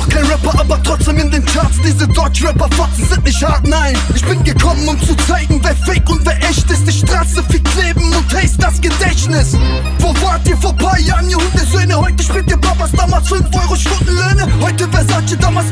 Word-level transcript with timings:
noch 0.00 0.08
kein 0.08 0.24
Rapper, 0.24 0.60
aber 0.60 0.82
trotzdem 0.82 1.18
in 1.18 1.30
den 1.30 1.44
Charts. 1.44 1.78
Diese 1.84 2.06
Deutsch-Rapper-Fotzen 2.08 3.06
sind 3.06 3.24
nicht 3.24 3.42
hart, 3.42 3.66
nein. 3.66 3.96
Ich 4.14 4.24
bin 4.24 4.42
gekommen, 4.44 4.88
um 4.88 4.98
zu 5.00 5.14
zeigen, 5.28 5.60
wer 5.62 5.76
fake 5.76 6.08
und 6.08 6.24
wer 6.24 6.36
echt 6.48 6.70
ist. 6.70 6.86
Die 6.86 6.92
Straße 6.92 7.42
viel 7.48 7.62
kleben 7.62 8.14
und 8.14 8.34
haste 8.34 8.58
das 8.58 8.80
Gedächtnis. 8.80 9.56
Wo 9.98 10.08
wart 10.22 10.46
ihr 10.48 10.56
vor 10.56 10.74
paar 10.76 10.98
Jahren, 10.98 11.28
ihr 11.28 11.36
Hundesöhne? 11.36 11.96
Heute 11.96 12.22
spielt 12.22 12.50
ihr 12.50 12.56
Papas 12.56 12.92
damals 12.92 13.28
5 13.28 13.44
Euro 13.54 13.76
Stundenlöhne. 13.76 14.48
Heute 14.60 14.88
Versace, 14.88 15.36
damals 15.38 15.70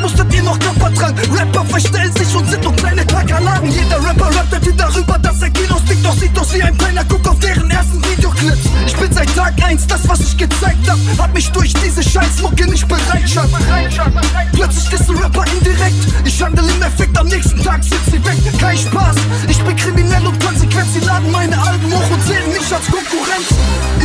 Tag 9.48 9.64
1 9.64 9.86
das, 9.86 10.06
was 10.06 10.20
ich 10.20 10.36
gezeigt 10.36 10.86
hab. 10.90 10.98
Hab 11.16 11.32
mich 11.32 11.50
durch 11.52 11.72
diese 11.72 12.02
Scheißmucke 12.02 12.66
nicht 12.66 12.86
bereitschafft. 12.86 13.54
Plötzlich 14.52 14.92
ist 14.92 15.08
ein 15.08 15.16
Rapper 15.16 15.44
indirekt. 15.54 16.06
Ich 16.26 16.42
handle 16.42 16.70
im 16.70 16.82
Effekt, 16.82 17.16
am 17.16 17.28
nächsten 17.28 17.62
Tag 17.62 17.82
sind 17.82 18.04
sie 18.10 18.22
weg. 18.26 18.36
Kein 18.60 18.76
Spaß, 18.76 19.16
ich 19.48 19.58
bin 19.62 19.74
kriminell 19.76 20.26
und 20.26 20.38
konsequent. 20.44 20.88
Sie 20.92 21.00
laden 21.00 21.30
meine 21.32 21.56
Alben 21.58 21.90
hoch 21.90 22.10
und 22.10 22.22
sehen 22.24 22.44
mich 22.52 22.72
als 22.74 22.84
Konkurrenz. 22.92 23.48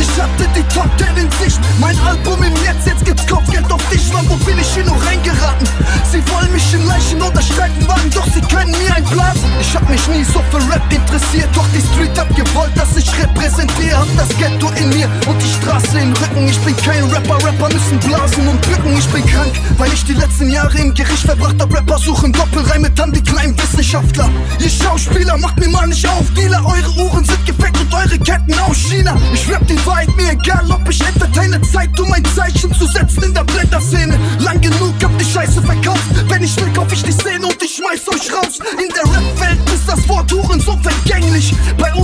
Ich 0.00 0.08
hatte 0.20 0.48
die 0.56 0.62
Top 0.74 0.88
10 0.96 1.24
in 1.24 1.30
Sicht. 1.32 1.60
Mein 1.78 1.98
Album 2.00 2.42
im 2.42 2.54
Netz, 2.64 2.86
jetzt 2.86 3.04
gibt's 3.04 3.26
Kopfgeld 3.26 3.70
auf 3.70 3.86
dich, 3.90 4.12
Mann. 4.14 4.24
Wo 4.30 4.36
bin 4.46 4.58
ich 4.58 4.68
hier 4.72 4.84
noch 4.84 5.04
reingeraten? 5.04 5.68
Sie 6.10 6.22
wollen 6.32 6.52
mich 6.52 6.72
in 6.72 6.86
Leichen 6.86 7.20
oder 7.20 7.42
Streifenwagen, 7.42 8.10
doch 8.10 8.26
sie 8.32 8.40
können 8.40 8.72
mir 8.72 8.94
ein 8.96 9.04
blasen. 9.04 9.44
Ich 9.60 9.76
hab 9.76 9.88
mich 9.90 10.06
nie 10.08 10.24
so 10.24 10.40
für 10.50 10.58
Rap 10.72 10.90
interessiert, 10.90 11.50
doch 11.54 11.66
die 11.74 11.82
Street 11.92 12.18
hat 12.18 12.34
gewollt, 12.34 12.72
dass 12.76 12.93
repräsentiere. 13.20 13.98
Hab 13.98 14.08
das 14.16 14.28
Ghetto 14.36 14.68
in 14.80 14.88
mir 14.90 15.08
und 15.26 15.40
die 15.42 15.52
Straße 15.60 15.98
im 15.98 16.12
Rücken. 16.12 16.48
Ich 16.48 16.58
bin 16.60 16.76
kein 16.76 17.04
Rapper, 17.04 17.36
Rapper 17.44 17.68
müssen 17.72 17.98
blasen 18.00 18.48
und 18.48 18.60
bücken. 18.62 18.96
Ich 18.98 19.08
bin 19.08 19.24
krank, 19.26 19.52
weil 19.78 19.92
ich 19.92 20.04
die 20.04 20.14
letzten 20.14 20.50
Jahre 20.50 20.76
im 20.78 20.94
Gericht 20.94 21.24
verbracht 21.24 21.56
hab. 21.60 21.72
Rapper 21.72 21.98
suchen 21.98 22.32
Doppelreime, 22.32 22.90
dann 22.90 23.12
die 23.12 23.22
kleinen 23.22 23.56
Wissenschaftler. 23.58 24.28
Ihr 24.58 24.70
Schauspieler, 24.70 25.36
macht 25.38 25.58
mir 25.58 25.68
mal 25.68 25.86
nicht 25.86 26.06
auf. 26.08 26.30
Dealer, 26.36 26.64
eure 26.64 26.90
Uhren 27.04 27.24
sind 27.24 27.44
gefeckt 27.46 27.80
und 27.80 27.94
eure 27.94 28.18
Ketten 28.18 28.58
aus 28.60 28.76
China. 28.76 29.16
Ich 29.32 29.48
rap 29.48 29.66
die 29.66 29.86
Wahrheit, 29.86 30.08
mir 30.16 30.32
egal, 30.32 30.64
ob 30.70 30.88
ich 30.88 31.00
entertaine. 31.00 31.60
Zeit, 31.62 31.98
um 32.00 32.12
ein 32.12 32.24
Zeichen 32.36 32.72
zu 32.74 32.86
setzen 32.86 33.22
in 33.24 33.34
der 33.34 33.44
Blätterszene. 33.44 34.18
Lang 34.40 34.60
genug 34.60 34.94
hab 35.02 35.16
die 35.18 35.24
Scheiße 35.24 35.62
verkauft. 35.62 36.04
Wenn 36.28 36.42
ich 36.42 36.56
will, 36.60 36.72
kauf 36.72 36.92
ich 36.92 37.02
die 37.02 37.12
Szene 37.12 37.46
und 37.46 37.62
ich 37.62 37.76
schmeiß 37.76 38.08
euch 38.08 38.32
raus. 38.32 38.58
In 38.72 38.88
der 38.94 39.04
Rap-Welt 39.04 39.58
ist 39.74 39.88
das 39.88 40.08
Wort 40.08 40.30
Huren 40.32 40.60
so 40.60 40.78
vergänglich. 40.82 41.54
Bei 41.78 41.92
uns 41.94 42.03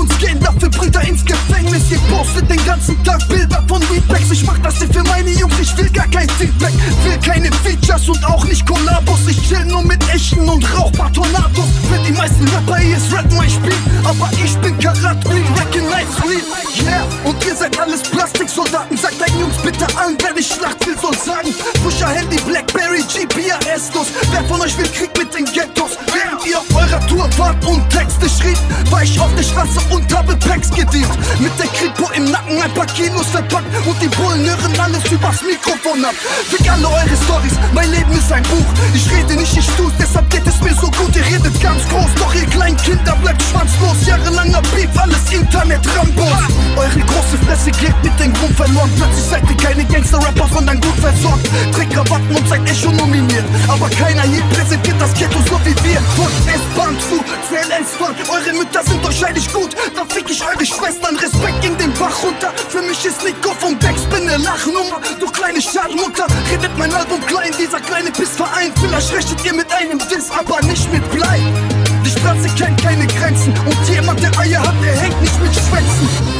postet 2.30 2.50
den 2.50 2.64
ganzen 2.64 3.02
Tag 3.04 3.26
Bilder 3.28 3.62
von 3.66 3.82
Weedbacks. 3.90 4.30
Ich 4.30 4.44
mach 4.44 4.58
das 4.58 4.76
hier 4.78 4.88
für 4.88 5.02
meine 5.04 5.30
Jungs, 5.30 5.54
ich 5.60 5.76
will 5.76 5.90
gar 5.90 6.06
kein 6.08 6.28
Feedback. 6.30 6.72
Will 7.04 7.18
keine 7.24 7.50
Features 7.64 8.08
und 8.08 8.24
auch 8.24 8.44
nicht 8.44 8.66
Kollabos. 8.66 9.20
Ich 9.28 9.48
chill 9.48 9.64
nur 9.66 9.82
mit 9.82 10.02
echten 10.12 10.48
und 10.48 10.64
rauch 10.76 10.92
paar 10.92 11.12
Tornados. 11.12 11.66
Für 11.90 11.98
die 12.06 12.12
meisten 12.12 12.46
Rapper 12.48 12.78
hier 12.78 12.96
ist 12.96 13.12
Rap 13.12 13.26
mein 13.36 13.50
Spiel. 13.50 13.74
Aber 14.04 14.30
ich 14.44 14.56
bin 14.58 14.78
Karat 14.78 15.24
Green, 15.24 15.44
recognize 15.54 16.22
real. 16.24 16.60
Yeah, 16.84 17.04
und 17.24 17.44
ihr 17.44 17.54
seid 17.54 17.78
alles 17.78 18.02
Plastiksoldaten. 18.02 18.96
Sagt 18.96 19.20
deinen 19.20 19.40
Jungs 19.40 19.56
bitte 19.62 19.84
an, 19.98 20.16
wer 20.22 20.32
die 20.32 20.42
Schlacht 20.42 20.86
will, 20.86 20.96
soll 20.98 21.16
sagen. 21.18 21.52
Pusher 21.82 22.08
Handy, 22.08 22.38
Blackberry, 22.46 23.02
GPS 23.02 23.92
los. 23.94 24.06
Wer 24.30 24.44
von 24.44 24.60
euch 24.60 24.76
will 24.78 24.88
Krieg 24.88 25.10
mit 25.18 25.34
den 25.34 25.44
Ghettos? 25.46 25.98
Während 26.12 26.46
wart 27.50 27.64
und 27.66 27.88
Texte 27.90 28.28
schrieb, 28.28 28.58
war 28.90 29.02
ich 29.02 29.18
auf 29.20 29.34
der 29.34 29.42
Straße 29.42 29.80
und 29.90 30.14
habe 30.14 30.36
Packs 30.36 30.70
gedient. 30.70 31.10
Mit 31.38 31.52
der 31.58 31.66
Kripo 31.66 32.10
im 32.14 32.30
Nacken 32.30 32.60
ein 32.62 32.72
paar 32.74 32.86
Kilos 32.86 33.26
verpackt 33.26 33.66
und 33.86 34.00
die 34.00 34.08
Bullen 34.08 34.44
hören 34.44 34.78
alles 34.78 35.04
übers 35.10 35.42
Mikrofon 35.42 36.04
ab. 36.04 36.14
Fick 36.48 36.70
alle 36.70 36.86
eure 36.86 37.16
Stories, 37.24 37.54
mein 37.72 37.90
Leben 37.90 38.12
ist 38.12 38.32
ein 38.32 38.42
Buch. 38.44 38.70
Ich 38.94 39.10
rede 39.10 39.34
nicht, 39.34 39.56
ich 39.56 39.66
tu's, 39.76 39.92
deshalb 39.98 40.28
geht 40.30 40.46
es 40.46 40.60
mir 40.60 40.74
so 40.74 40.90
gut. 40.90 41.14
Ihr 41.16 41.26
redet 41.26 41.60
ganz 41.60 41.86
groß, 41.88 42.10
doch 42.16 42.34
ihr 42.34 42.46
kleinen 42.46 42.76
Kinder 42.76 43.16
bleibt 43.22 43.42
schwanzlos. 43.42 44.06
Jahrelanger 44.06 44.62
Beef, 44.74 44.90
alles 44.96 45.30
Internet 45.32 45.80
Rambos. 45.96 46.30
Eure 46.76 47.00
große 47.00 47.38
Fresse 47.46 47.70
geht 47.72 47.96
mit 48.02 48.18
dem 48.20 48.32
Grund 48.34 48.56
verloren. 48.56 48.90
Plötzlich 48.96 49.24
seid 49.24 49.42
ihr 49.50 49.56
keine 49.56 49.84
Gangster-Rapper, 49.84 50.48
sondern 50.52 50.80
gut 50.80 50.98
versorgt. 51.00 51.48
Trägt 51.72 51.92
Krawatten 51.92 52.34
und 52.34 52.48
seid 52.48 52.68
Echo 52.68 52.92
nominiert. 52.92 53.44
Aber 53.68 53.88
keiner 53.90 54.22
hier 54.22 54.42
präsentiert 54.54 54.96
das 55.00 55.12
Ghetto 55.14 55.38
so 55.48 55.58
wie 55.64 55.74
wir. 55.84 56.00
S-Bahn 56.00 56.59
zu 56.59 56.59
Mann. 57.98 58.14
Eure 58.28 58.52
Mütter 58.52 58.82
sind 58.84 59.04
euch 59.06 59.24
heilig 59.24 59.52
gut, 59.52 59.74
dann 59.94 60.08
fick 60.08 60.28
ich 60.30 60.42
eure 60.44 60.64
Schwestern. 60.64 61.16
Respekt 61.16 61.60
ging 61.62 61.76
den 61.78 61.92
Bach 61.94 62.22
runter. 62.22 62.52
Für 62.68 62.82
mich 62.82 63.04
ist 63.04 63.24
Nico 63.24 63.52
vom 63.58 63.78
Dex, 63.78 64.02
bin 64.02 64.28
eine 64.28 64.36
Lachnummer. 64.42 65.00
Du 65.18 65.26
kleine 65.30 65.60
Schadmutter, 65.60 66.26
redet 66.50 66.76
mein 66.76 66.92
Album 66.92 67.24
klein. 67.26 67.52
Dieser 67.58 67.80
kleine 67.80 68.10
Pissverein. 68.10 68.72
Vielleicht 68.80 69.12
rechnet 69.12 69.44
ihr 69.44 69.54
mit 69.54 69.72
einem 69.72 69.98
Diss, 69.98 70.30
aber 70.30 70.60
nicht 70.62 70.92
mit 70.92 71.08
Blei. 71.10 71.40
Die 72.04 72.10
Straße 72.10 72.48
kennt 72.56 72.82
keine 72.82 73.06
Grenzen 73.06 73.54
und 73.66 73.88
jemand, 73.88 74.22
der 74.22 74.38
Eier 74.38 74.60
hat, 74.60 74.74
der 74.84 74.96
hängt 74.96 75.20
nicht 75.20 75.40
mit 75.40 75.52
Schwänzen. 75.52 76.39